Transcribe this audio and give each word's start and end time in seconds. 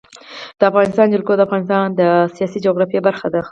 د 0.59 0.61
افغانستان 0.71 1.07
جلکو 1.13 1.33
د 1.35 1.41
افغانستان 1.47 1.85
د 1.99 2.01
سیاسي 2.35 2.59
جغرافیه 2.65 3.01
برخه 3.07 3.27
ده. 3.33 3.41